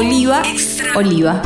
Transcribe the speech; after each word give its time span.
Oliva, 0.00 0.42
oliva. 0.94 1.42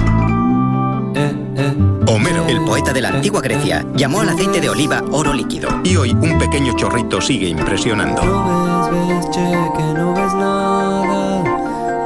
Homero, 2.06 2.46
el 2.46 2.60
poeta 2.64 2.92
de 2.92 3.00
la 3.00 3.08
antigua 3.08 3.40
Grecia, 3.40 3.84
llamó 3.96 4.20
al 4.20 4.28
aceite 4.28 4.60
de 4.60 4.68
oliva 4.68 5.02
oro 5.10 5.32
líquido. 5.34 5.80
Y 5.82 5.96
hoy 5.96 6.12
un 6.12 6.38
pequeño 6.38 6.76
chorrito 6.76 7.20
sigue 7.20 7.48
impresionando. 7.48 8.22
No 8.24 8.90
ves, 8.92 9.08
ves, 9.08 9.30
che, 9.30 9.40
que 9.40 9.82
no 9.98 10.14
ves 10.14 10.34
nada. 10.34 11.42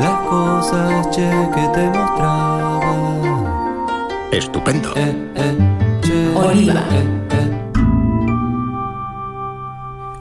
Las 0.01 0.21
cosas, 0.31 1.11
che, 1.15 1.29
que 1.55 1.69
te 1.75 1.87
mostraba. 1.91 2.95
Estupendo. 4.33 4.95
Eh, 4.97 5.15
eh, 5.35 5.55
che, 6.01 6.29
Oliva. 6.35 6.83
eh, 6.93 7.05
eh. 7.33 7.49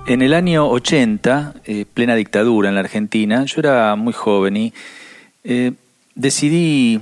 En 0.07 0.21
el 0.21 0.34
año 0.34 0.68
80, 0.68 1.54
eh, 1.63 1.85
plena 1.94 2.16
dictadura 2.16 2.68
en 2.68 2.76
la 2.76 2.82
Argentina, 2.82 3.46
yo 3.46 3.62
era 3.62 3.96
muy 3.96 4.12
joven 4.12 4.57
y 4.57 4.73
eh, 5.46 5.71
decidí 6.18 6.99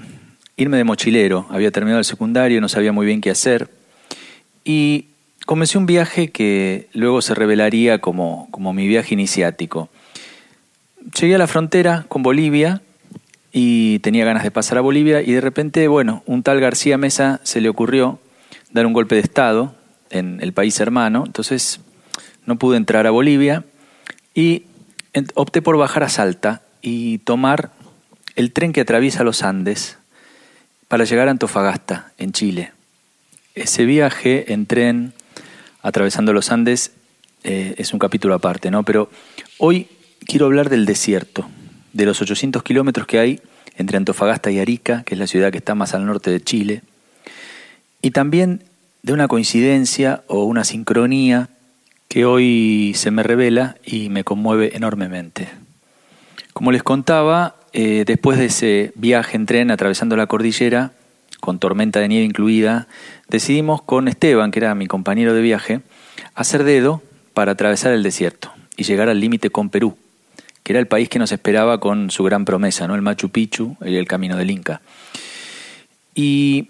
irme 0.57 0.77
de 0.77 0.83
mochilero. 0.83 1.47
Había 1.49 1.71
terminado 1.71 1.99
el 1.99 2.05
secundario, 2.05 2.61
no 2.61 2.69
sabía 2.69 2.91
muy 2.91 3.05
bien 3.05 3.21
qué 3.21 3.31
hacer. 3.31 3.69
Y 4.63 5.05
comencé 5.45 5.77
un 5.77 5.85
viaje 5.85 6.29
que 6.29 6.89
luego 6.93 7.21
se 7.21 7.33
revelaría 7.33 7.99
como, 7.99 8.47
como 8.51 8.73
mi 8.73 8.87
viaje 8.87 9.13
iniciático. 9.13 9.89
Llegué 11.19 11.35
a 11.35 11.39
la 11.39 11.47
frontera 11.47 12.05
con 12.07 12.23
Bolivia 12.23 12.81
y 13.51 13.99
tenía 13.99 14.25
ganas 14.25 14.43
de 14.43 14.51
pasar 14.51 14.77
a 14.77 14.81
Bolivia 14.81 15.21
y 15.21 15.31
de 15.31 15.41
repente, 15.41 15.87
bueno, 15.87 16.23
un 16.25 16.43
tal 16.43 16.59
García 16.59 16.97
Mesa 16.97 17.39
se 17.43 17.61
le 17.61 17.69
ocurrió 17.69 18.19
dar 18.71 18.85
un 18.85 18.93
golpe 18.93 19.15
de 19.15 19.21
Estado 19.21 19.75
en 20.09 20.39
el 20.41 20.51
país 20.51 20.79
hermano. 20.79 21.23
Entonces 21.25 21.79
no 22.45 22.57
pude 22.57 22.77
entrar 22.77 23.07
a 23.07 23.11
Bolivia 23.11 23.63
y 24.33 24.63
opté 25.35 25.61
por 25.61 25.77
bajar 25.77 26.03
a 26.03 26.09
Salta 26.09 26.63
y 26.81 27.19
tomar 27.19 27.71
el 28.35 28.51
tren 28.51 28.73
que 28.73 28.81
atraviesa 28.81 29.23
los 29.23 29.43
Andes 29.43 29.97
para 30.87 31.05
llegar 31.05 31.27
a 31.27 31.31
Antofagasta, 31.31 32.11
en 32.17 32.31
Chile. 32.31 32.71
Ese 33.55 33.85
viaje 33.85 34.53
en 34.53 34.65
tren 34.65 35.13
atravesando 35.81 36.33
los 36.33 36.51
Andes 36.51 36.91
eh, 37.43 37.75
es 37.77 37.93
un 37.93 37.99
capítulo 37.99 38.33
aparte, 38.33 38.71
¿no? 38.71 38.83
Pero 38.83 39.09
hoy 39.57 39.87
quiero 40.25 40.47
hablar 40.47 40.69
del 40.69 40.85
desierto, 40.85 41.49
de 41.93 42.05
los 42.05 42.21
800 42.21 42.63
kilómetros 42.63 43.07
que 43.07 43.19
hay 43.19 43.41
entre 43.77 43.97
Antofagasta 43.97 44.51
y 44.51 44.59
Arica, 44.59 45.03
que 45.03 45.15
es 45.15 45.19
la 45.19 45.27
ciudad 45.27 45.51
que 45.51 45.57
está 45.57 45.75
más 45.75 45.93
al 45.93 46.05
norte 46.05 46.31
de 46.31 46.41
Chile, 46.41 46.81
y 48.01 48.11
también 48.11 48.63
de 49.03 49.13
una 49.13 49.27
coincidencia 49.27 50.23
o 50.27 50.43
una 50.45 50.63
sincronía 50.63 51.49
que 52.07 52.25
hoy 52.25 52.93
se 52.95 53.11
me 53.11 53.23
revela 53.23 53.75
y 53.85 54.09
me 54.09 54.23
conmueve 54.23 54.75
enormemente. 54.75 55.47
Como 56.53 56.71
les 56.71 56.83
contaba, 56.83 57.55
eh, 57.77 58.03
después 58.07 58.37
de 58.39 58.45
ese 58.45 58.91
viaje 58.95 59.35
en 59.35 59.45
tren 59.45 59.69
atravesando 59.69 60.15
la 60.15 60.27
cordillera, 60.27 60.93
con 61.41 61.59
tormenta 61.59 61.99
de 61.99 62.07
nieve 62.07 62.23
incluida, 62.25 62.87
decidimos 63.27 63.81
con 63.81 64.07
Esteban, 64.07 64.51
que 64.51 64.59
era 64.59 64.73
mi 64.75 64.87
compañero 64.87 65.33
de 65.33 65.41
viaje, 65.41 65.81
hacer 66.35 66.63
dedo 66.63 67.03
para 67.33 67.51
atravesar 67.51 67.91
el 67.91 68.01
desierto 68.01 68.51
y 68.77 68.83
llegar 68.83 69.09
al 69.09 69.19
límite 69.19 69.49
con 69.49 69.69
Perú, 69.69 69.97
que 70.63 70.71
era 70.73 70.79
el 70.79 70.87
país 70.87 71.09
que 71.09 71.19
nos 71.19 71.33
esperaba 71.33 71.79
con 71.81 72.09
su 72.11 72.23
gran 72.23 72.45
promesa, 72.45 72.87
¿no? 72.87 72.95
el 72.95 73.01
Machu 73.01 73.29
Picchu 73.29 73.75
y 73.85 73.97
el 73.97 74.07
camino 74.07 74.37
del 74.37 74.51
Inca. 74.51 74.81
Y 76.15 76.69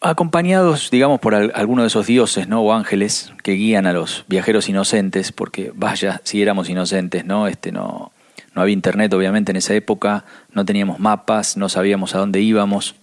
acompañados, 0.00 0.90
digamos, 0.90 1.20
por 1.20 1.34
al- 1.34 1.52
alguno 1.54 1.82
de 1.82 1.88
esos 1.88 2.06
dioses, 2.06 2.48
¿no? 2.48 2.62
O 2.62 2.72
ángeles 2.72 3.32
que 3.42 3.52
guían 3.52 3.86
a 3.86 3.92
los 3.92 4.24
viajeros 4.28 4.68
inocentes, 4.68 5.32
porque 5.32 5.72
vaya, 5.74 6.20
si 6.24 6.40
éramos 6.40 6.70
inocentes, 6.70 7.24
¿no? 7.24 7.48
Este 7.48 7.72
no, 7.72 8.12
no 8.54 8.62
había 8.62 8.72
internet, 8.72 9.12
obviamente, 9.12 9.52
en 9.52 9.56
esa 9.56 9.74
época, 9.74 10.24
no 10.52 10.64
teníamos 10.64 10.98
mapas, 10.98 11.56
no 11.56 11.68
sabíamos 11.68 12.14
a 12.14 12.18
dónde 12.18 12.40
íbamos. 12.40 12.96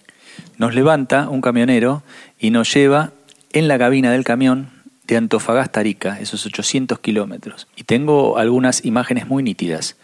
Nos 0.56 0.74
levanta 0.74 1.28
un 1.28 1.40
camionero 1.40 2.02
y 2.38 2.50
nos 2.50 2.72
lleva 2.72 3.12
en 3.52 3.68
la 3.68 3.78
cabina 3.78 4.12
del 4.12 4.24
camión 4.24 4.70
de 5.06 5.16
Antofagasta 5.16 5.80
Arica, 5.80 6.20
esos 6.20 6.44
800 6.44 6.98
kilómetros. 6.98 7.66
Y 7.76 7.84
tengo 7.84 8.36
algunas 8.36 8.84
imágenes 8.84 9.26
muy 9.26 9.42
nítidas. 9.42 9.96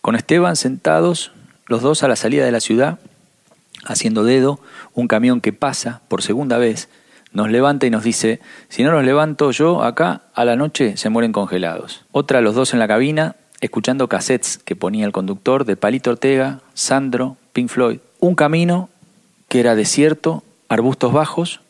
Con 0.00 0.14
Esteban 0.14 0.54
sentados, 0.54 1.32
los 1.66 1.82
dos 1.82 2.02
a 2.04 2.08
la 2.08 2.16
salida 2.16 2.44
de 2.44 2.52
la 2.52 2.60
ciudad, 2.60 3.00
haciendo 3.84 4.22
dedo, 4.22 4.60
un 4.94 5.08
camión 5.08 5.40
que 5.40 5.52
pasa 5.52 6.02
por 6.08 6.22
segunda 6.22 6.56
vez, 6.56 6.88
nos 7.32 7.50
levanta 7.50 7.86
y 7.86 7.90
nos 7.90 8.04
dice, 8.04 8.40
si 8.68 8.84
no 8.84 8.92
los 8.92 9.04
levanto 9.04 9.50
yo 9.50 9.82
acá, 9.82 10.22
a 10.34 10.44
la 10.44 10.56
noche 10.56 10.96
se 10.96 11.10
mueren 11.10 11.32
congelados. 11.32 12.04
Otra, 12.12 12.40
los 12.40 12.54
dos 12.54 12.72
en 12.72 12.78
la 12.78 12.88
cabina, 12.88 13.36
escuchando 13.60 14.08
cassettes 14.08 14.58
que 14.58 14.76
ponía 14.76 15.04
el 15.04 15.12
conductor 15.12 15.64
de 15.64 15.76
Palito 15.76 16.10
Ortega, 16.10 16.60
Sandro, 16.74 17.36
Pink 17.52 17.68
Floyd. 17.68 17.98
Un 18.20 18.34
camino 18.34 18.88
que 19.48 19.60
era 19.60 19.74
desierto, 19.74 20.42
arbustos 20.68 21.12
bajos, 21.12 21.60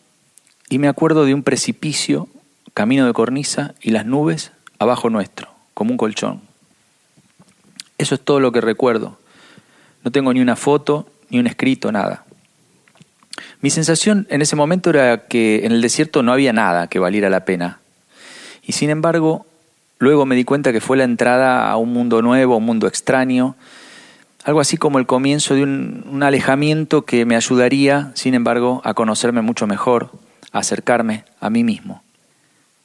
y 0.68 0.78
me 0.78 0.88
acuerdo 0.88 1.24
de 1.24 1.34
un 1.34 1.42
precipicio, 1.42 2.28
camino 2.74 3.06
de 3.06 3.12
cornisa 3.12 3.74
y 3.80 3.90
las 3.90 4.04
nubes 4.04 4.52
abajo 4.78 5.10
nuestro, 5.10 5.48
como 5.74 5.92
un 5.92 5.96
colchón. 5.96 6.40
Eso 7.96 8.14
es 8.14 8.20
todo 8.20 8.40
lo 8.40 8.52
que 8.52 8.60
recuerdo. 8.60 9.18
No 10.04 10.12
tengo 10.12 10.32
ni 10.32 10.40
una 10.40 10.56
foto, 10.56 11.08
ni 11.30 11.38
un 11.38 11.46
escrito, 11.46 11.90
nada. 11.90 12.24
Mi 13.60 13.70
sensación 13.70 14.26
en 14.30 14.42
ese 14.42 14.56
momento 14.56 14.90
era 14.90 15.26
que 15.26 15.64
en 15.64 15.72
el 15.72 15.80
desierto 15.80 16.22
no 16.22 16.32
había 16.32 16.52
nada 16.52 16.86
que 16.86 16.98
valiera 16.98 17.30
la 17.30 17.44
pena. 17.44 17.80
Y 18.62 18.72
sin 18.72 18.90
embargo, 18.90 19.46
luego 19.98 20.26
me 20.26 20.36
di 20.36 20.44
cuenta 20.44 20.72
que 20.72 20.80
fue 20.80 20.96
la 20.96 21.04
entrada 21.04 21.70
a 21.70 21.76
un 21.76 21.92
mundo 21.92 22.22
nuevo, 22.22 22.56
un 22.56 22.64
mundo 22.64 22.86
extraño, 22.86 23.56
algo 24.44 24.60
así 24.60 24.76
como 24.76 24.98
el 24.98 25.06
comienzo 25.06 25.54
de 25.54 25.62
un, 25.62 26.04
un 26.10 26.22
alejamiento 26.22 27.04
que 27.04 27.24
me 27.24 27.36
ayudaría, 27.36 28.12
sin 28.14 28.34
embargo, 28.34 28.80
a 28.84 28.94
conocerme 28.94 29.42
mucho 29.42 29.66
mejor, 29.66 30.10
a 30.52 30.60
acercarme 30.60 31.24
a 31.40 31.50
mí 31.50 31.64
mismo. 31.64 32.02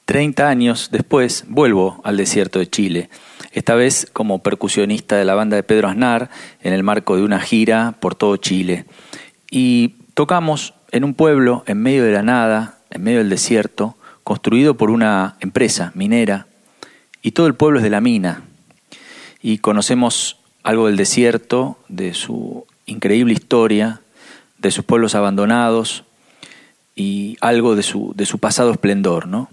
Treinta 0.06 0.50
años 0.50 0.90
después 0.92 1.46
vuelvo 1.48 2.02
al 2.04 2.18
desierto 2.18 2.60
de 2.60 2.70
Chile, 2.70 3.10
esta 3.54 3.76
vez 3.76 4.08
como 4.12 4.40
percusionista 4.40 5.16
de 5.16 5.26
la 5.26 5.36
banda 5.36 5.56
de 5.56 5.64
Pedro 5.64 5.88
Aznar 5.88 6.30
en 6.62 6.74
el 6.74 6.84
marco 6.84 7.16
de 7.16 7.24
una 7.24 7.40
gira 7.40 7.96
por 8.00 8.16
todo 8.16 8.36
Chile. 8.38 8.86
Y 9.50 9.96
tocamos 10.14 10.74
en 10.92 11.04
un 11.04 11.14
pueblo 11.14 11.64
en 11.68 11.82
medio 11.82 12.04
de 12.04 12.12
la 12.12 12.24
nada, 12.24 12.80
en 12.90 13.04
medio 13.04 13.20
del 13.20 13.30
desierto, 13.30 13.96
construido 14.24 14.76
por 14.76 14.90
una 14.90 15.38
empresa 15.40 15.92
minera, 15.96 16.48
y 17.24 17.32
todo 17.32 17.48
el 17.48 17.56
pueblo 17.56 17.80
es 17.80 17.84
de 17.84 17.90
la 17.90 18.02
mina. 18.02 18.44
Y 19.42 19.58
conocemos 19.58 20.38
algo 20.62 20.88
del 20.88 20.98
desierto, 20.98 21.78
de 21.88 22.14
su 22.14 22.66
increíble 22.86 23.34
historia, 23.34 24.02
de 24.58 24.72
sus 24.72 24.86
pueblos 24.86 25.16
abandonados 25.16 26.04
y 26.96 27.38
algo 27.42 27.76
de 27.76 27.84
su, 27.84 28.14
de 28.16 28.26
su 28.26 28.38
pasado 28.38 28.72
esplendor, 28.72 29.28
¿no? 29.28 29.50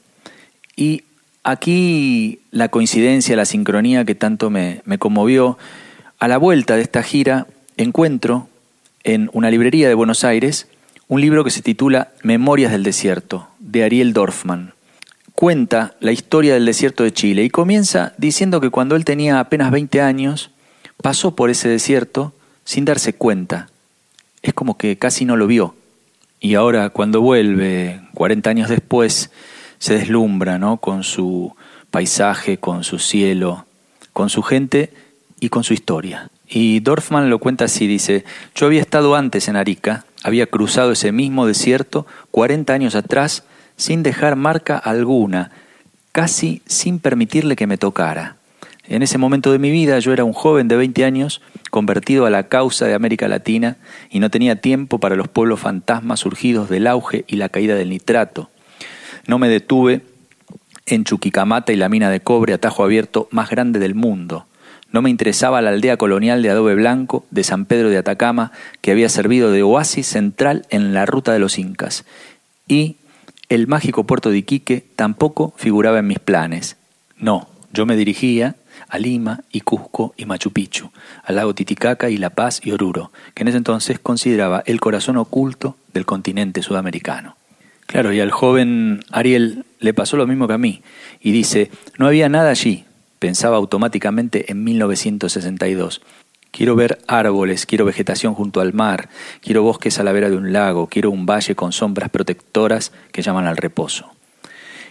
Y 0.76 1.04
aquí 1.42 2.40
la 2.50 2.68
coincidencia, 2.68 3.36
la 3.36 3.44
sincronía 3.44 4.04
que 4.04 4.14
tanto 4.14 4.50
me, 4.50 4.82
me 4.84 4.98
conmovió, 4.98 5.56
a 6.18 6.28
la 6.28 6.36
vuelta 6.36 6.76
de 6.76 6.82
esta 6.82 7.02
gira 7.02 7.46
encuentro 7.78 8.48
en 9.04 9.30
una 9.32 9.50
librería 9.50 9.88
de 9.88 9.94
Buenos 9.94 10.22
Aires 10.24 10.68
un 11.08 11.20
libro 11.20 11.42
que 11.42 11.50
se 11.50 11.62
titula 11.62 12.12
Memorias 12.22 12.70
del 12.70 12.84
Desierto, 12.84 13.48
de 13.58 13.82
Ariel 13.82 14.12
Dorfman. 14.12 14.74
Cuenta 15.40 15.94
la 16.00 16.12
historia 16.12 16.52
del 16.52 16.66
desierto 16.66 17.02
de 17.02 17.14
Chile 17.14 17.42
y 17.44 17.48
comienza 17.48 18.12
diciendo 18.18 18.60
que 18.60 18.68
cuando 18.68 18.94
él 18.94 19.06
tenía 19.06 19.40
apenas 19.40 19.70
20 19.70 20.02
años, 20.02 20.50
pasó 21.02 21.34
por 21.34 21.48
ese 21.48 21.66
desierto 21.66 22.34
sin 22.64 22.84
darse 22.84 23.14
cuenta. 23.14 23.70
Es 24.42 24.52
como 24.52 24.76
que 24.76 24.98
casi 24.98 25.24
no 25.24 25.38
lo 25.38 25.46
vio. 25.46 25.74
Y 26.40 26.56
ahora 26.56 26.90
cuando 26.90 27.22
vuelve, 27.22 28.02
40 28.12 28.50
años 28.50 28.68
después, 28.68 29.30
se 29.78 29.94
deslumbra 29.94 30.58
¿no? 30.58 30.76
con 30.76 31.04
su 31.04 31.56
paisaje, 31.90 32.58
con 32.58 32.84
su 32.84 32.98
cielo, 32.98 33.64
con 34.12 34.28
su 34.28 34.42
gente 34.42 34.92
y 35.40 35.48
con 35.48 35.64
su 35.64 35.72
historia. 35.72 36.28
Y 36.50 36.80
Dorfman 36.80 37.30
lo 37.30 37.38
cuenta 37.38 37.64
así, 37.64 37.86
dice, 37.86 38.26
yo 38.54 38.66
había 38.66 38.82
estado 38.82 39.16
antes 39.16 39.48
en 39.48 39.56
Arica, 39.56 40.04
había 40.22 40.48
cruzado 40.48 40.92
ese 40.92 41.12
mismo 41.12 41.46
desierto 41.46 42.06
40 42.30 42.74
años 42.74 42.94
atrás 42.94 43.44
sin 43.80 44.02
dejar 44.02 44.36
marca 44.36 44.76
alguna, 44.76 45.50
casi 46.12 46.60
sin 46.66 46.98
permitirle 46.98 47.56
que 47.56 47.66
me 47.66 47.78
tocara. 47.78 48.36
En 48.86 49.02
ese 49.02 49.16
momento 49.16 49.52
de 49.52 49.58
mi 49.58 49.70
vida 49.70 49.98
yo 50.00 50.12
era 50.12 50.22
un 50.22 50.34
joven 50.34 50.68
de 50.68 50.76
20 50.76 51.02
años 51.02 51.40
convertido 51.70 52.26
a 52.26 52.30
la 52.30 52.48
causa 52.48 52.84
de 52.84 52.92
América 52.92 53.26
Latina 53.26 53.78
y 54.10 54.20
no 54.20 54.28
tenía 54.28 54.60
tiempo 54.60 54.98
para 54.98 55.16
los 55.16 55.28
pueblos 55.28 55.60
fantasmas 55.60 56.20
surgidos 56.20 56.68
del 56.68 56.86
auge 56.86 57.24
y 57.26 57.36
la 57.36 57.48
caída 57.48 57.74
del 57.74 57.88
nitrato. 57.88 58.50
No 59.26 59.38
me 59.38 59.48
detuve 59.48 60.02
en 60.84 61.04
Chuquicamata 61.04 61.72
y 61.72 61.76
la 61.76 61.88
mina 61.88 62.10
de 62.10 62.20
cobre 62.20 62.52
a 62.52 62.58
tajo 62.58 62.84
abierto 62.84 63.28
más 63.30 63.48
grande 63.48 63.78
del 63.78 63.94
mundo. 63.94 64.44
No 64.92 65.00
me 65.00 65.08
interesaba 65.08 65.62
la 65.62 65.70
aldea 65.70 65.96
colonial 65.96 66.42
de 66.42 66.50
adobe 66.50 66.74
blanco 66.74 67.24
de 67.30 67.44
San 67.44 67.64
Pedro 67.64 67.88
de 67.88 67.96
Atacama, 67.96 68.52
que 68.82 68.90
había 68.90 69.08
servido 69.08 69.50
de 69.50 69.62
oasis 69.62 70.06
central 70.06 70.66
en 70.68 70.92
la 70.92 71.06
ruta 71.06 71.32
de 71.32 71.38
los 71.38 71.58
incas. 71.58 72.04
Y 72.68 72.96
el 73.50 73.66
mágico 73.66 74.04
puerto 74.04 74.30
de 74.30 74.38
Iquique 74.38 74.84
tampoco 74.96 75.52
figuraba 75.56 75.98
en 75.98 76.06
mis 76.06 76.20
planes. 76.20 76.76
No, 77.18 77.48
yo 77.72 77.84
me 77.84 77.96
dirigía 77.96 78.54
a 78.88 78.98
Lima 78.98 79.42
y 79.50 79.60
Cusco 79.60 80.14
y 80.16 80.24
Machu 80.24 80.52
Picchu, 80.52 80.90
al 81.24 81.36
lago 81.36 81.54
Titicaca 81.54 82.08
y 82.08 82.16
La 82.16 82.30
Paz 82.30 82.60
y 82.64 82.70
Oruro, 82.70 83.10
que 83.34 83.42
en 83.42 83.48
ese 83.48 83.58
entonces 83.58 83.98
consideraba 83.98 84.62
el 84.66 84.80
corazón 84.80 85.16
oculto 85.16 85.76
del 85.92 86.06
continente 86.06 86.62
sudamericano. 86.62 87.36
Claro, 87.86 88.12
y 88.12 88.20
al 88.20 88.30
joven 88.30 89.04
Ariel 89.10 89.64
le 89.80 89.94
pasó 89.94 90.16
lo 90.16 90.28
mismo 90.28 90.46
que 90.46 90.54
a 90.54 90.58
mí, 90.58 90.82
y 91.20 91.32
dice, 91.32 91.72
no 91.98 92.06
había 92.06 92.28
nada 92.28 92.50
allí, 92.50 92.84
pensaba 93.18 93.56
automáticamente 93.56 94.50
en 94.52 94.62
1962. 94.62 96.00
Quiero 96.50 96.74
ver 96.74 96.98
árboles, 97.06 97.64
quiero 97.66 97.84
vegetación 97.84 98.34
junto 98.34 98.60
al 98.60 98.72
mar, 98.72 99.08
quiero 99.40 99.62
bosques 99.62 99.98
a 99.98 100.04
la 100.04 100.12
vera 100.12 100.30
de 100.30 100.36
un 100.36 100.52
lago, 100.52 100.88
quiero 100.88 101.10
un 101.10 101.26
valle 101.26 101.54
con 101.54 101.72
sombras 101.72 102.10
protectoras 102.10 102.92
que 103.12 103.22
llaman 103.22 103.46
al 103.46 103.56
reposo. 103.56 104.10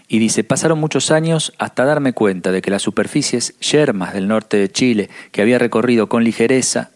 Y 0.08 0.20
dice, 0.20 0.44
pasaron 0.44 0.80
muchos 0.80 1.12
años 1.12 1.54
hasta 1.60 1.86
darme 1.86 2.14
cuenta 2.14 2.52
de 2.52 2.62
que 2.62 2.72
las 2.72 2.82
superficies 2.82 3.60
yermas 3.60 4.14
del 4.14 4.28
norte 4.28 4.58
de 4.58 4.72
Chile, 4.72 5.10
que 5.32 5.42
había 5.42 5.60
recorrido 5.60 6.10
con 6.10 6.24
ligereza, 6.24 6.90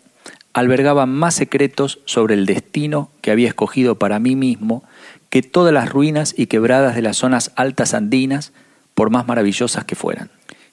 albergaban 0.53 1.09
más 1.09 1.35
secretos 1.35 1.99
sobre 2.05 2.33
el 2.33 2.45
destino 2.45 3.11
que 3.21 3.31
había 3.31 3.47
escogido 3.49 3.99
para 3.99 4.19
mí 4.19 4.35
mismo 4.35 4.83
que 5.29 5.41
todas 5.41 5.73
las 5.73 5.89
ruinas 5.89 6.33
y 6.37 6.45
quebradas 6.45 6.95
de 6.95 7.01
las 7.01 7.17
zonas 7.17 7.51
altas 7.55 7.93
andinas, 7.93 8.53
por 8.93 9.09
más 9.09 9.27
maravillosas 9.27 9.85
que 9.85 9.95
fueran. 9.95 10.29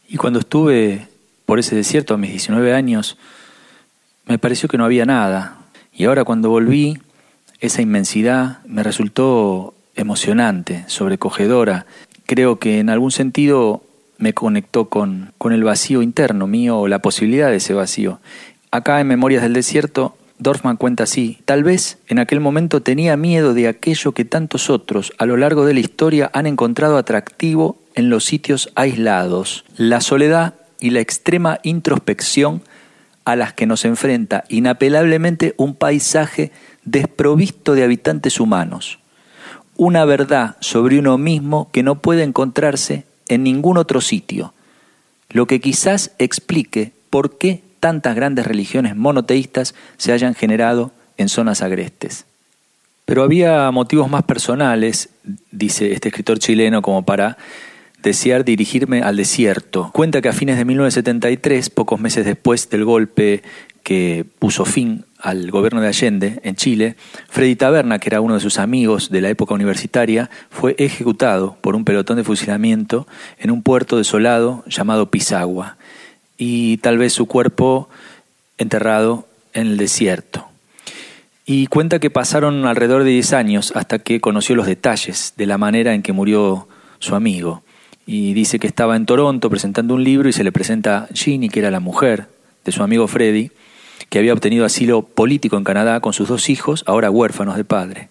Y 0.07 0.17
cuando 0.17 0.41
estuve 0.41 1.09
por 1.47 1.59
ese 1.59 1.75
desierto 1.75 2.15
a 2.15 2.19
mis 2.19 2.31
19 2.31 2.75
años, 2.75 3.17
me 4.31 4.39
pareció 4.39 4.69
que 4.69 4.79
no 4.79 4.85
había 4.85 5.07
nada. 5.07 5.59
Y 5.93 6.05
ahora 6.05 6.23
cuando 6.23 6.51
volví, 6.51 6.99
esa 7.59 7.83
inmensidad 7.83 8.65
me 8.65 8.85
resultó 8.85 9.75
emocionante, 9.97 10.85
sobrecogedora. 10.87 11.85
Creo 12.27 12.61
que 12.61 12.79
en 12.79 12.91
algún 12.91 13.11
sentido 13.11 13.83
me 14.19 14.33
conectó 14.33 14.89
con, 14.89 15.33
con 15.37 15.53
el 15.53 15.65
vacío 15.65 16.01
interno 16.01 16.47
mío 16.47 16.79
o 16.79 16.87
la 16.87 17.01
posibilidad 17.01 17.51
de 17.51 17.57
ese 17.57 17.75
vacío. 17.75 18.21
Acá 18.71 19.01
en 19.01 19.09
Memorias 19.09 19.43
del 19.43 19.53
Desierto, 19.53 20.17
Dorfman 20.39 20.77
cuenta 20.77 21.03
así, 21.03 21.41
tal 21.45 21.65
vez 21.65 21.99
en 22.07 22.21
aquel 22.21 22.39
momento 22.39 22.83
tenía 22.83 23.17
miedo 23.17 23.53
de 23.53 23.67
aquello 23.67 24.13
que 24.13 24.25
tantos 24.25 24.71
otros 24.71 25.13
a 25.19 25.27
lo 25.27 25.37
largo 25.37 25.67
de 25.67 25.75
la 25.75 25.81
historia 25.81 26.31
han 26.33 26.47
encontrado 26.47 26.99
atractivo 26.99 27.79
en 27.97 28.11
los 28.11 28.27
sitios 28.27 28.71
aislados, 28.77 29.65
la 29.77 30.01
soledad 30.01 30.55
y 30.79 30.91
la 30.91 31.01
extrema 31.01 31.59
introspección 31.65 32.63
a 33.31 33.37
las 33.37 33.53
que 33.53 33.67
nos 33.67 33.85
enfrenta 33.85 34.45
inapelablemente 34.49 35.55
un 35.57 35.75
paisaje 35.75 36.51
desprovisto 36.85 37.75
de 37.75 37.85
habitantes 37.85 38.41
humanos, 38.41 38.99
una 39.77 40.05
verdad 40.05 40.57
sobre 40.59 40.99
uno 40.99 41.17
mismo 41.17 41.71
que 41.71 41.85
no 41.85 42.01
puede 42.01 42.25
encontrarse 42.25 43.05
en 43.29 43.45
ningún 43.45 43.77
otro 43.77 44.01
sitio, 44.01 44.53
lo 45.29 45.47
que 45.47 45.61
quizás 45.61 46.11
explique 46.19 46.93
por 47.09 47.39
qué 47.39 47.63
tantas 47.79 48.17
grandes 48.17 48.47
religiones 48.47 48.97
monoteístas 48.97 49.77
se 49.97 50.13
hayan 50.13 50.35
generado 50.35 50.91
en 51.17 51.29
zonas 51.29 51.63
agrestes. 51.63 52.25
Pero 53.05 53.23
había 53.23 53.71
motivos 53.71 54.11
más 54.11 54.25
personales, 54.25 55.11
dice 55.53 55.93
este 55.93 56.09
escritor 56.09 56.41
chileno, 56.41 56.83
como 56.83 57.05
para 57.05 57.39
desear 58.03 58.45
dirigirme 58.45 59.03
al 59.03 59.17
desierto. 59.17 59.91
Cuenta 59.93 60.21
que 60.21 60.29
a 60.29 60.33
fines 60.33 60.57
de 60.57 60.65
1973, 60.65 61.71
pocos 61.71 62.01
meses 62.01 62.25
después 62.25 62.71
del 62.71 62.85
golpe 62.85 63.43
que 63.83 64.25
puso 64.39 64.65
fin 64.65 65.05
al 65.19 65.51
gobierno 65.51 65.81
de 65.81 65.89
Allende 65.89 66.41
en 66.45 66.57
Chile, 66.57 66.97
Freddy 67.29 67.57
Taberna, 67.57 67.99
que 67.99 68.09
era 68.09 68.21
uno 68.21 68.35
de 68.35 68.41
sus 68.41 68.59
amigos 68.59 69.11
de 69.11 69.21
la 69.21 69.29
época 69.31 69.55
universitaria, 69.55 70.31
fue 70.51 70.75
ejecutado 70.79 71.57
por 71.61 71.77
un 71.77 71.85
pelotón 71.85 72.17
de 72.17 72.25
fusilamiento 72.25 73.07
en 73.39 73.51
un 73.51 73.63
puerto 73.63 73.97
desolado 73.97 74.65
llamado 74.67 75.11
Pisagua, 75.11 75.77
y 76.39 76.79
tal 76.79 76.99
vez 76.99 77.13
su 77.13 77.27
cuerpo 77.27 77.89
enterrado 78.57 79.27
en 79.53 79.67
el 79.67 79.77
desierto. 79.77 80.47
Y 81.45 81.67
cuenta 81.67 81.99
que 81.99 82.11
pasaron 82.11 82.65
alrededor 82.67 83.03
de 83.03 83.11
10 83.11 83.33
años 83.33 83.73
hasta 83.75 83.99
que 83.99 84.21
conoció 84.21 84.55
los 84.55 84.67
detalles 84.67 85.35
de 85.37 85.47
la 85.47 85.59
manera 85.59 85.95
en 85.95 86.03
que 86.03 86.13
murió 86.13 86.69
su 87.01 87.15
amigo 87.15 87.63
y 88.07 88.35
dice 88.35 88.59
que 88.59 88.67
estaba 88.67 88.97
en 88.97 89.07
Toronto 89.07 89.51
presentando 89.51 89.95
un 89.95 90.05
libro 90.05 90.29
y 90.29 90.33
se 90.33 90.45
le 90.45 90.53
presenta 90.53 91.09
Ginny, 91.13 91.49
que 91.49 91.61
era 91.61 91.71
la 91.71 91.81
mujer 91.81 92.29
de 92.65 92.73
su 92.73 92.83
amigo 92.83 93.07
Freddy, 93.07 93.51
que 94.09 94.19
había 94.19 94.33
obtenido 94.33 94.65
asilo 94.65 95.03
político 95.03 95.57
en 95.57 95.65
Canadá 95.65 96.01
con 96.01 96.13
sus 96.13 96.29
dos 96.29 96.49
hijos, 96.51 96.85
ahora 96.87 97.11
huérfanos 97.11 97.57
de 97.57 97.65
padre. 97.65 98.09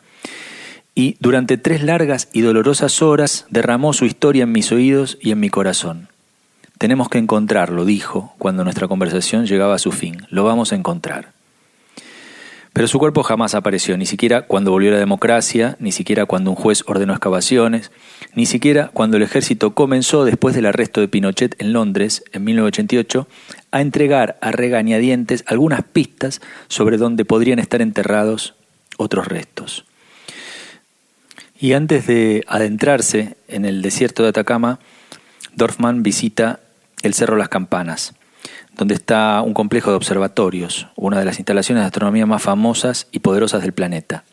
Y 0.95 1.15
durante 1.19 1.57
tres 1.57 1.83
largas 1.83 2.30
y 2.33 2.41
dolorosas 2.41 3.01
horas 3.01 3.45
derramó 3.50 3.94
su 3.94 4.06
historia 4.06 4.44
en 4.44 4.51
mis 4.51 4.71
oídos 4.71 5.18
y 5.21 5.31
en 5.31 5.39
mi 5.39 5.50
corazón. 5.50 6.09
Tenemos 6.77 7.09
que 7.09 7.18
encontrarlo, 7.18 7.85
dijo, 7.85 8.33
cuando 8.38 8.63
nuestra 8.63 8.88
conversación 8.88 9.45
llegaba 9.45 9.75
a 9.75 9.80
su 9.80 9.92
fin. 9.92 10.25
Lo 10.30 10.45
vamos 10.45 10.71
a 10.71 10.75
encontrar. 10.75 11.33
Pero 12.80 12.88
su 12.88 12.98
cuerpo 12.98 13.24
jamás 13.24 13.56
apareció, 13.56 13.98
ni 13.98 14.06
siquiera 14.06 14.44
cuando 14.44 14.72
volvió 14.72 14.90
la 14.90 15.00
democracia, 15.00 15.76
ni 15.81 15.92
siquiera 15.92 16.26
cuando 16.26 16.52
un 16.52 16.56
juez 16.56 16.86
ordenó 16.88 17.12
excavaciones, 17.12 17.92
ni 18.36 18.46
siquiera 18.46 18.90
cuando 18.94 19.18
el 19.18 19.24
ejército 19.24 19.76
comenzó, 19.76 20.24
después 20.24 20.56
del 20.56 20.66
arresto 20.66 21.02
de 21.02 21.10
Pinochet 21.10 21.62
en 21.62 21.74
Londres 21.74 22.24
en 22.31 22.46
1988, 22.46 23.28
a 23.72 23.81
entregar 23.81 24.38
a 24.40 24.54
regañadientes 24.54 25.44
algunas 25.46 25.84
pistas 25.84 26.40
sobre 26.70 26.96
dónde 26.96 27.26
podrían 27.26 27.60
estar 27.60 27.81
enterrados 27.81 28.56
otros 28.96 29.28
restos. 29.28 29.84
Y 31.60 31.74
antes 31.74 32.08
de 32.08 32.46
adentrarse 32.48 33.36
en 33.50 33.66
el 33.66 33.81
desierto 33.81 34.24
de 34.24 34.30
Atacama, 34.30 34.80
Dorfman 35.54 36.02
visita 36.02 36.62
el 37.02 37.14
Cerro 37.14 37.36
Las 37.36 37.50
Campanas, 37.50 38.14
donde 38.80 38.95
está 38.95 39.42
un 39.42 39.54
complejo 39.54 39.90
de 39.90 39.98
observatorios, 39.98 40.88
una 40.95 41.19
de 41.19 41.26
las 41.26 41.38
instalaciones 41.38 41.83
de 41.83 41.88
astronomía 41.88 42.26
más 42.26 42.42
famosas 42.42 43.07
y 43.12 43.19
poderosas 43.19 43.62
del 43.62 43.74
planeta. 43.74 44.24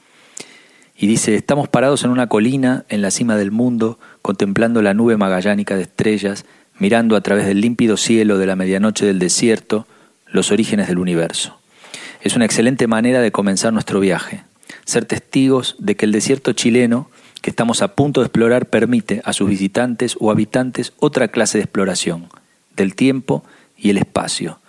Y 0.97 1.09
dice, 1.09 1.35
estamos 1.35 1.69
parados 1.69 2.05
en 2.05 2.11
una 2.11 2.29
colina 2.29 2.85
en 2.89 3.03
la 3.03 3.11
cima 3.11 3.37
del 3.37 3.51
mundo, 3.51 3.99
contemplando 4.23 4.83
la 4.83 4.95
nube 4.95 5.17
magallánica 5.17 5.75
de 5.75 5.83
estrellas, 5.83 6.45
mirando 6.79 7.17
a 7.17 7.23
través 7.23 7.45
del 7.45 7.61
límpido 7.61 7.97
cielo 7.97 8.39
de 8.39 8.47
la 8.47 8.55
medianoche 8.55 9.05
del 9.05 9.19
desierto 9.19 9.89
los 10.27 10.53
orígenes 10.53 10.87
del 10.87 10.99
universo. 10.99 11.59
Es 12.21 12.37
una 12.37 12.45
excelente 12.45 12.87
manera 12.87 13.21
de 13.21 13.33
comenzar 13.33 13.73
nuestro 13.73 13.99
viaje, 13.99 14.45
ser 14.85 15.07
testigos 15.07 15.75
de 15.81 15.97
que 15.97 16.05
el 16.05 16.13
desierto 16.13 16.53
chileno 16.53 17.11
que 17.43 17.51
estamos 17.51 17.83
a 17.83 17.97
punto 17.97 18.21
de 18.21 18.27
explorar 18.27 18.67
permite 18.67 19.23
a 19.25 19.33
sus 19.33 19.49
visitantes 19.49 20.17
o 20.21 20.31
habitantes 20.31 20.93
otra 21.01 21.27
clase 21.27 21.59
de 21.59 21.65
exploración, 21.65 22.29
del 22.77 22.95
tiempo 22.95 23.43
y 23.77 23.91
el 23.91 23.99
espacio. 23.99 24.61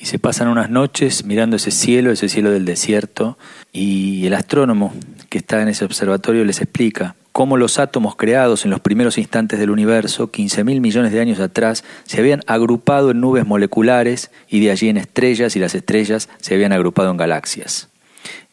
Y 0.00 0.06
se 0.06 0.18
pasan 0.18 0.48
unas 0.48 0.70
noches 0.70 1.24
mirando 1.24 1.56
ese 1.56 1.70
cielo, 1.70 2.10
ese 2.10 2.28
cielo 2.28 2.50
del 2.50 2.64
desierto, 2.64 3.38
y 3.72 4.26
el 4.26 4.34
astrónomo 4.34 4.92
que 5.28 5.38
está 5.38 5.62
en 5.62 5.68
ese 5.68 5.84
observatorio 5.84 6.44
les 6.44 6.60
explica 6.60 7.14
cómo 7.32 7.56
los 7.56 7.78
átomos 7.78 8.16
creados 8.16 8.64
en 8.64 8.70
los 8.70 8.80
primeros 8.80 9.16
instantes 9.16 9.58
del 9.58 9.70
universo, 9.70 10.30
15.000 10.30 10.80
millones 10.80 11.12
de 11.12 11.20
años 11.20 11.40
atrás, 11.40 11.82
se 12.04 12.20
habían 12.20 12.42
agrupado 12.46 13.10
en 13.10 13.20
nubes 13.20 13.46
moleculares 13.46 14.30
y 14.48 14.60
de 14.60 14.70
allí 14.70 14.88
en 14.88 14.98
estrellas 14.98 15.56
y 15.56 15.58
las 15.58 15.74
estrellas 15.74 16.28
se 16.40 16.54
habían 16.54 16.72
agrupado 16.72 17.10
en 17.10 17.16
galaxias. 17.16 17.88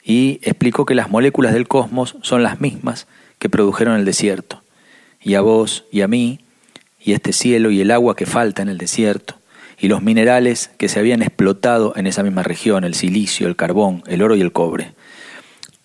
Y 0.03 0.39
explicó 0.43 0.85
que 0.85 0.95
las 0.95 1.09
moléculas 1.09 1.53
del 1.53 1.67
cosmos 1.67 2.15
son 2.21 2.41
las 2.41 2.61
mismas 2.61 3.07
que 3.37 3.49
produjeron 3.49 3.95
el 3.97 4.05
desierto. 4.05 4.63
Y 5.21 5.35
a 5.35 5.41
vos 5.41 5.85
y 5.91 6.01
a 6.01 6.07
mí, 6.07 6.39
y 6.99 7.11
este 7.13 7.33
cielo 7.33 7.71
y 7.71 7.81
el 7.81 7.91
agua 7.91 8.15
que 8.15 8.25
falta 8.25 8.61
en 8.61 8.69
el 8.69 8.77
desierto, 8.77 9.38
y 9.79 9.87
los 9.87 10.01
minerales 10.01 10.71
que 10.77 10.89
se 10.89 10.99
habían 10.99 11.21
explotado 11.21 11.93
en 11.95 12.07
esa 12.07 12.23
misma 12.23 12.43
región, 12.43 12.83
el 12.83 12.95
silicio, 12.95 13.47
el 13.47 13.55
carbón, 13.55 14.03
el 14.07 14.21
oro 14.21 14.35
y 14.35 14.41
el 14.41 14.51
cobre. 14.51 14.93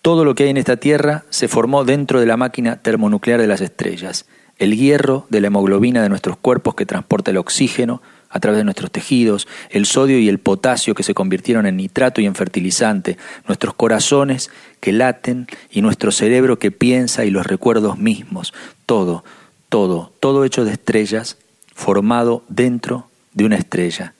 Todo 0.01 0.25
lo 0.25 0.35
que 0.35 0.43
hay 0.43 0.49
en 0.49 0.57
esta 0.57 0.77
Tierra 0.77 1.23
se 1.29 1.47
formó 1.47 1.83
dentro 1.83 2.19
de 2.19 2.25
la 2.25 2.37
máquina 2.37 2.81
termonuclear 2.81 3.39
de 3.39 3.47
las 3.47 3.61
estrellas, 3.61 4.25
el 4.57 4.77
hierro 4.77 5.25
de 5.29 5.41
la 5.41 5.47
hemoglobina 5.47 6.01
de 6.01 6.09
nuestros 6.09 6.37
cuerpos 6.37 6.75
que 6.75 6.85
transporta 6.85 7.31
el 7.31 7.37
oxígeno 7.37 8.01
a 8.29 8.39
través 8.39 8.57
de 8.57 8.63
nuestros 8.65 8.91
tejidos, 8.91 9.47
el 9.69 9.85
sodio 9.85 10.19
y 10.19 10.27
el 10.27 10.39
potasio 10.39 10.93
que 10.93 11.03
se 11.03 11.13
convirtieron 11.13 11.65
en 11.65 11.77
nitrato 11.77 12.21
y 12.21 12.25
en 12.25 12.35
fertilizante, 12.35 13.17
nuestros 13.47 13.73
corazones 13.75 14.51
que 14.79 14.91
laten 14.91 15.47
y 15.71 15.81
nuestro 15.81 16.11
cerebro 16.11 16.59
que 16.59 16.71
piensa 16.71 17.25
y 17.25 17.31
los 17.31 17.47
recuerdos 17.47 17.97
mismos, 17.97 18.53
todo, 18.85 19.23
todo, 19.69 20.11
todo 20.19 20.43
hecho 20.43 20.65
de 20.65 20.73
estrellas, 20.73 21.37
formado 21.73 22.43
dentro 22.49 23.07
de 23.35 23.45
una 23.45 23.57
estrella. 23.57 24.15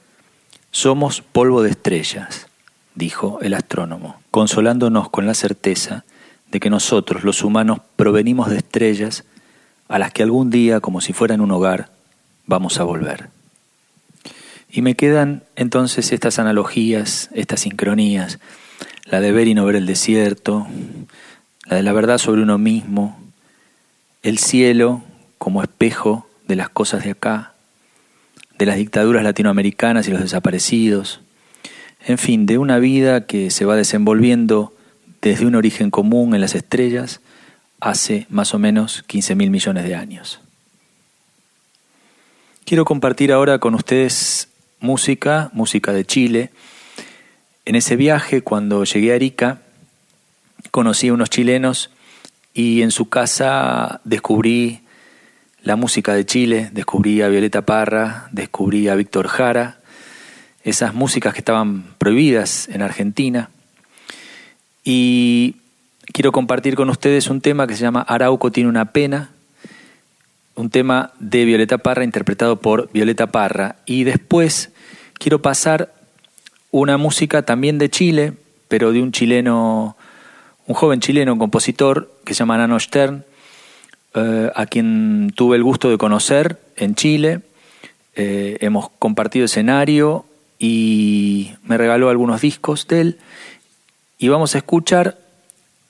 Somos 0.69 1.21
polvo 1.21 1.63
de 1.63 1.71
estrellas, 1.71 2.47
dijo 2.93 3.39
el 3.41 3.55
astrónomo, 3.55 4.21
consolándonos 4.29 5.09
con 5.09 5.25
la 5.25 5.33
certeza 5.33 6.05
de 6.51 6.59
que 6.59 6.69
nosotros, 6.69 7.23
los 7.23 7.43
humanos, 7.43 7.79
provenimos 7.95 8.49
de 8.49 8.57
estrellas 8.57 9.23
a 9.87 9.97
las 9.97 10.11
que 10.11 10.21
algún 10.21 10.51
día, 10.51 10.81
como 10.81 11.01
si 11.01 11.13
fueran 11.13 11.41
un 11.41 11.51
hogar, 11.51 11.89
vamos 12.45 12.79
a 12.79 12.83
volver. 12.83 13.29
Y 14.69 14.81
me 14.81 14.95
quedan 14.95 15.43
entonces 15.55 16.11
estas 16.11 16.37
analogías, 16.37 17.29
estas 17.33 17.61
sincronías, 17.61 18.39
la 19.05 19.21
de 19.21 19.31
ver 19.31 19.47
y 19.47 19.53
no 19.53 19.65
ver 19.65 19.77
el 19.77 19.85
desierto, 19.85 20.67
la 21.65 21.77
de 21.77 21.83
la 21.83 21.93
verdad 21.93 22.17
sobre 22.17 22.41
uno 22.41 22.57
mismo, 22.57 23.17
el 24.23 24.39
cielo 24.39 25.03
como 25.37 25.63
espejo 25.63 26.27
de 26.47 26.57
las 26.57 26.69
cosas 26.69 27.05
de 27.05 27.11
acá, 27.11 27.54
de 28.57 28.65
las 28.65 28.77
dictaduras 28.77 29.23
latinoamericanas 29.23 30.07
y 30.07 30.11
los 30.11 30.21
desaparecidos, 30.21 31.21
en 32.05 32.17
fin, 32.17 32.45
de 32.45 32.57
una 32.57 32.79
vida 32.79 33.25
que 33.25 33.49
se 33.49 33.65
va 33.65 33.75
desenvolviendo 33.75 34.73
desde 35.21 35.45
un 35.45 35.55
origen 35.55 35.89
común 35.89 36.35
en 36.35 36.41
las 36.41 36.53
estrellas 36.53 37.19
hace 37.79 38.27
más 38.29 38.53
o 38.53 38.59
menos 38.59 39.03
15 39.07 39.35
mil 39.35 39.49
millones 39.49 39.83
de 39.85 39.95
años. 39.95 40.39
Quiero 42.63 42.85
compartir 42.85 43.31
ahora 43.31 43.59
con 43.59 43.75
ustedes 43.75 44.49
música, 44.79 45.49
música 45.53 45.93
de 45.93 46.05
Chile. 46.05 46.51
En 47.65 47.75
ese 47.75 47.95
viaje, 47.95 48.41
cuando 48.41 48.83
llegué 48.83 49.11
a 49.11 49.15
Arica, 49.15 49.61
conocí 50.71 51.07
a 51.07 51.13
unos 51.13 51.29
chilenos 51.29 51.89
y 52.53 52.81
en 52.83 52.91
su 52.91 53.09
casa 53.09 54.01
descubrí 54.03 54.81
la 55.65 55.75
música 55.75 56.13
de 56.13 56.27
Chile, 56.27 56.69
descubrí 56.73 57.23
a 57.23 57.27
Violeta 57.27 57.63
Parra, 57.63 58.27
descubrí 58.31 58.87
a 58.87 58.93
Víctor 58.93 59.27
Jara, 59.27 59.79
esas 60.63 60.93
músicas 60.93 61.33
que 61.33 61.39
estaban 61.39 61.85
prohibidas 61.97 62.69
en 62.69 62.83
Argentina. 62.83 63.49
Y 64.83 65.55
quiero 66.13 66.31
compartir 66.31 66.75
con 66.75 66.91
ustedes 66.91 67.31
un 67.31 67.41
tema 67.41 67.65
que 67.65 67.73
se 67.73 67.81
llama 67.81 68.01
Arauco 68.01 68.51
tiene 68.51 68.69
una 68.69 68.91
pena, 68.91 69.31
un 70.53 70.69
tema 70.69 71.13
de 71.19 71.45
Violeta 71.45 71.79
Parra 71.79 72.03
interpretado 72.03 72.57
por 72.57 72.91
Violeta 72.91 73.31
Parra. 73.31 73.77
Y 73.87 74.03
después 74.03 74.69
quiero 75.17 75.41
pasar 75.41 75.91
una 76.69 76.97
música 76.97 77.41
también 77.41 77.79
de 77.79 77.89
Chile, 77.89 78.33
pero 78.67 78.91
de 78.91 79.01
un 79.01 79.11
chileno, 79.11 79.97
un 80.67 80.75
joven 80.75 80.99
chileno, 80.99 81.33
un 81.33 81.39
compositor 81.39 82.13
que 82.23 82.35
se 82.35 82.39
llama 82.39 82.59
Nano 82.59 82.79
Stern, 82.79 83.25
eh, 84.15 84.51
a 84.55 84.65
quien 84.65 85.31
tuve 85.35 85.57
el 85.57 85.63
gusto 85.63 85.89
de 85.89 85.97
conocer 85.97 86.59
en 86.77 86.95
Chile. 86.95 87.41
Eh, 88.15 88.57
hemos 88.61 88.89
compartido 88.97 89.45
escenario 89.45 90.25
y 90.57 91.51
me 91.63 91.77
regaló 91.77 92.09
algunos 92.09 92.41
discos 92.41 92.87
de 92.87 93.01
él. 93.01 93.17
Y 94.17 94.29
vamos 94.29 94.55
a 94.55 94.59
escuchar 94.59 95.17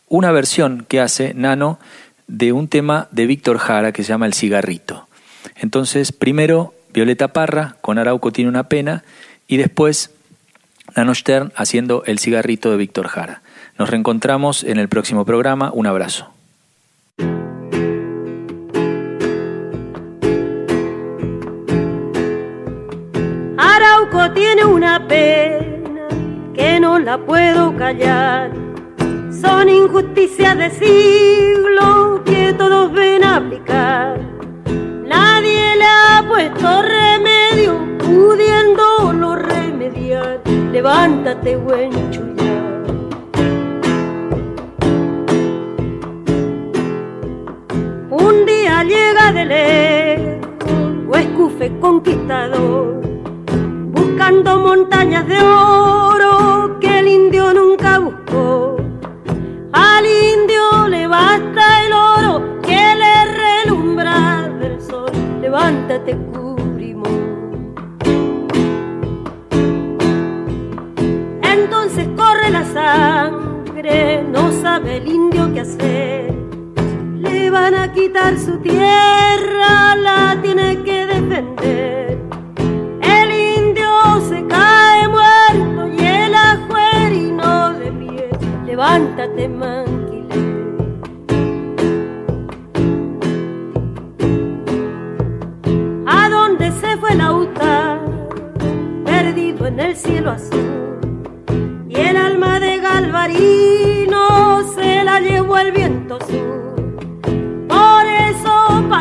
una 0.08 0.32
versión 0.32 0.86
que 0.88 1.02
hace 1.02 1.34
Nano 1.36 1.80
de 2.28 2.52
un 2.52 2.68
tema 2.68 3.08
de 3.12 3.28
Víctor 3.28 3.60
Jara 3.60 3.92
que 3.92 4.04
se 4.04 4.10
llama 4.10 4.26
El 4.26 4.34
cigarrito. 4.34 5.08
Entonces, 5.56 6.12
primero 6.12 6.74
Violeta 6.94 7.28
Parra 7.28 7.78
con 7.82 8.00
Arauco 8.00 8.32
tiene 8.32 8.50
una 8.50 8.70
pena 8.70 9.04
y 9.48 9.58
después 9.58 10.12
Nano 10.96 11.14
Stern 11.14 11.54
haciendo 11.56 12.04
El 12.06 12.20
cigarrito 12.20 12.72
de 12.72 12.78
Víctor 12.78 13.08
Jara. 13.08 13.42
Nos 13.78 13.90
reencontramos 13.90 14.64
en 14.64 14.80
el 14.80 14.90
próximo 14.90 15.26
programa. 15.26 15.72
Un 15.74 15.88
abrazo. 15.88 16.35
Tiene 24.36 24.66
una 24.66 25.08
pena 25.08 26.08
que 26.54 26.80
no 26.80 27.00
la 27.00 27.18
puedo 27.18 27.76
callar. 27.76 28.52
Son 29.32 29.68
injusticias 29.70 30.58
de 30.58 30.70
siglo 30.70 32.22
que 32.26 32.54
todos 32.54 32.92
ven 32.92 33.24
aplicar. 33.24 34.20
Nadie 35.08 35.76
le 35.78 35.86
ha 35.86 36.26
puesto 36.28 36.82
remedio, 36.82 37.80
pudiéndolo 37.98 39.36
remediar. 39.36 40.42
Levántate, 40.72 41.56
buen 41.56 41.92
chullar. 42.12 42.84
Un 48.10 48.46
día 48.46 48.84
llega 48.84 49.32
de 49.32 49.46
lejos, 49.46 50.50
o 51.10 51.16
escufe 51.16 51.72
conquistador, 51.80 52.75
tierra, 78.66 79.96
la 79.96 80.40
tiene 80.42 80.82
que 80.84 81.06
defender. 81.06 82.18
El 83.02 83.30
indio 83.58 83.92
se 84.28 84.46
cae 84.48 85.08
muerto 85.08 85.88
y 85.88 86.06
el 86.06 86.34
ajuerino 86.34 87.74
de 87.74 87.92
pie. 87.92 88.30
Levántate, 88.66 89.48
manquile. 89.48 90.36
¿A 96.08 96.30
dónde 96.30 96.72
se 96.72 96.98
fue 96.98 97.12
el 97.12 97.22
autar? 97.22 98.00
Perdido 99.06 99.68
en 99.68 99.80
el 99.80 99.96
cielo 99.96 100.32
azul. 100.32 100.98
Y 101.88 101.96
el 101.96 102.18
alma 102.18 102.60
de 102.60 102.80
Galvarino 102.80 104.64
se 104.76 105.04
la 105.04 105.20
llevó 105.20 105.58
el 105.60 105.72
viento 105.72 106.18
sur. 106.22 106.65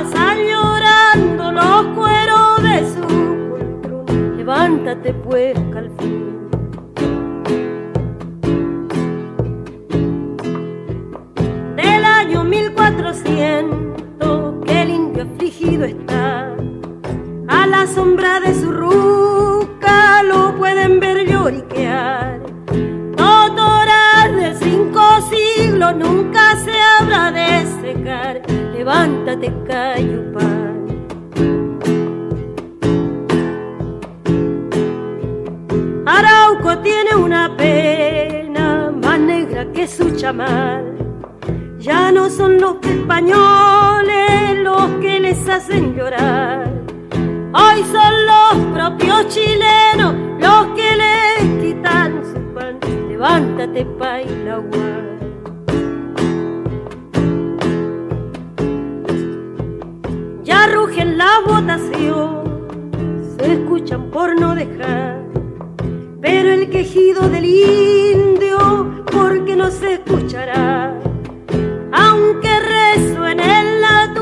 Pasan 0.05 0.39
llorando 0.39 1.53
los 1.53 1.87
cueros 1.97 2.63
de 2.63 2.87
su 2.93 3.01
poltrón. 3.49 4.37
Levántate 4.37 5.15
pues, 5.15 5.59
calfín. 5.73 6.51
Del 11.77 12.05
año 12.05 12.45
1400 12.45 14.65
que 14.67 14.83
el 14.83 14.91
indio 14.91 15.23
afligido 15.23 15.87
está. 15.87 16.55
A 17.49 17.67
la 17.67 17.87
sombra 17.87 18.41
de 18.41 18.55
su 18.55 18.71
ruca 18.73 19.14
Levántate, 28.77 29.53
cayupán. 29.69 30.75
Arauco 36.05 36.79
tiene 36.79 37.15
una 37.15 37.57
pena 37.57 38.91
más 38.91 39.21
negra 39.21 39.71
que 39.73 39.87
su 39.87 40.11
chamal. 40.17 40.97
Ya 41.79 42.11
no 42.11 42.29
son 42.29 42.61
los 42.61 42.77
españoles 42.83 44.59
los 44.65 44.87
que 45.01 45.21
les 45.21 45.49
hacen 45.49 45.95
llorar. 45.95 46.69
Hoy 47.53 47.85
son 47.93 48.13
los 48.27 48.55
propios 48.75 49.29
chilenos 49.29 50.15
los 50.41 50.67
que 50.75 50.97
les 50.97 51.63
quitan 51.63 52.25
su 52.25 52.41
pan. 52.53 52.81
Levántate, 53.09 53.85
Pailagua. 53.85 55.14
La 61.35 61.53
votación, 61.53 62.67
se 63.37 63.55
escuchan 63.55 64.11
por 64.11 64.39
no 64.39 64.55
dejar. 64.55 65.23
Pero 66.21 66.53
el 66.53 66.71
quejido 66.71 67.29
del 67.29 67.45
indio, 67.45 69.05
porque 69.11 69.57
no 69.57 69.71
se 69.71 69.95
escuchará. 69.95 70.95
Aunque 71.93 72.51
resuene 72.61 73.61
en 73.61 73.81
la 73.81 74.14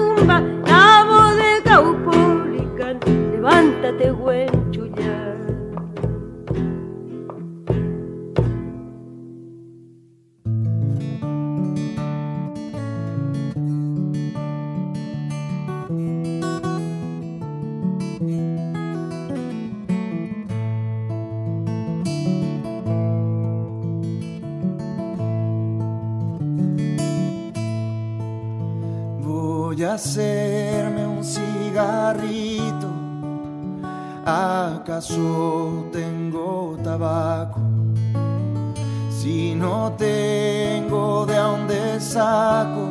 Si 39.22 39.54
no 39.54 39.92
tengo 39.96 41.24
de 41.26 41.36
dónde 41.36 42.00
saco, 42.00 42.88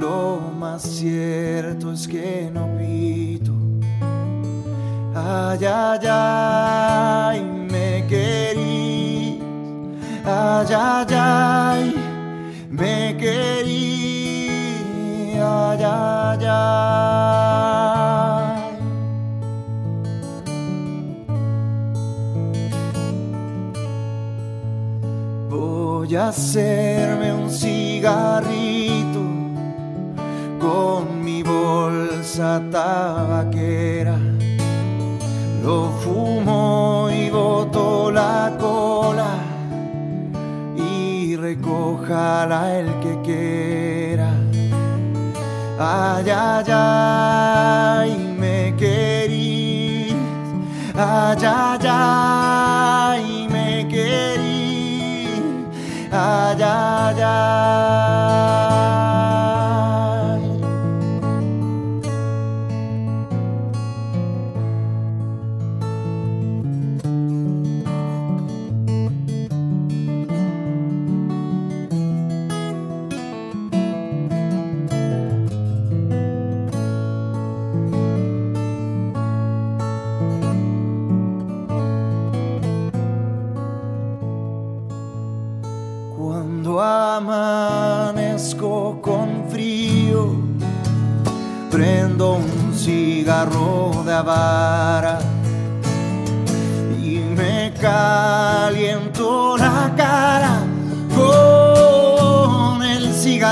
lo 0.00 0.40
más 0.58 0.82
cierto 0.82 1.92
es 1.92 2.08
que 2.08 2.50
no 2.52 2.66
pito. 2.76 3.52
Ay, 5.14 5.64
ay, 5.64 6.06
ay, 6.10 7.40
me 7.70 8.04
querí. 8.08 9.40
Ay, 10.24 10.74
ay, 10.76 11.06
ay, 11.14 11.94
me 12.68 13.16
querí. 13.16 14.90
Ay, 15.40 15.84
ay, 15.84 16.46
ay. 16.48 17.55
Hacerme 26.18 27.32
un 27.32 27.50
cigarrito 27.50 29.20
con 30.58 31.22
mi 31.22 31.42
bolsa 31.42 32.62
tabaquera. 32.70 34.16
Lo 35.62 35.90
fumo 36.00 37.08
y 37.10 37.28
boto 37.28 38.10
la 38.10 38.56
cola 38.58 39.34
y 40.76 41.36
recójala 41.36 42.78
el 42.78 42.86
que 43.00 43.20
quiera. 43.22 44.30
Ay, 45.78 46.30
ay, 46.30 46.64
ay, 46.68 48.36
me 48.38 48.74
querís. 48.76 50.14
Ay, 50.94 51.44
ay, 51.44 51.86
ay, 51.88 52.75
Ay, 56.12 56.62
ay. 57.20 58.45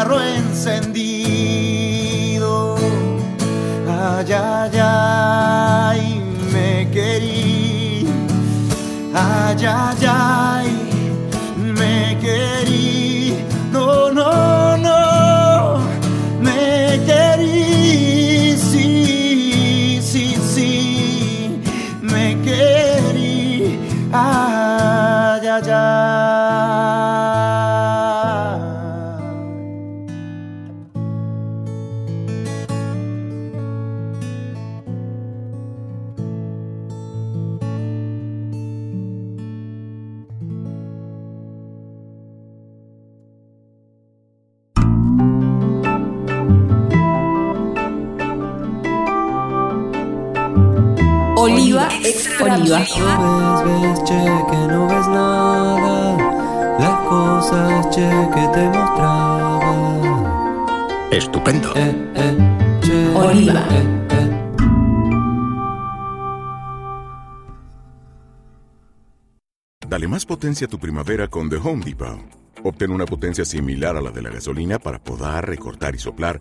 El 0.05 0.21
cigarro 0.21 0.44
Oliva 51.87 52.09
Extra 52.09 52.55
Oliva. 52.55 52.79
No 52.79 53.65
ves, 53.65 53.83
ves, 53.83 53.99
che, 54.05 54.21
que 54.51 54.57
no 54.69 54.87
ves 54.89 55.07
nada. 55.09 56.17
Las 56.79 57.01
cosas, 57.09 57.87
che, 57.95 58.09
que 58.35 58.49
te 58.55 58.65
mostraba. 58.69 59.73
Estupendo. 61.11 61.73
Eh, 61.77 61.95
eh, 62.15 62.37
che, 62.83 62.97
Oliva. 63.15 63.65
eh. 63.71 63.85
Dale 69.89 70.09
más 70.09 70.25
potencia 70.27 70.67
a 70.67 70.71
tu 70.71 70.79
primavera 70.79 71.29
con 71.29 71.49
The 71.49 71.57
Home 71.57 71.85
Depot. 71.85 72.19
Obtén 72.65 72.91
una 72.91 73.05
potencia 73.05 73.45
similar 73.45 73.97
a 73.97 74.01
la 74.01 74.11
de 74.11 74.23
la 74.23 74.31
gasolina 74.31 74.79
para 74.79 74.99
podar, 74.99 75.47
recortar 75.47 75.95
y 75.95 75.99
soplar 75.99 76.41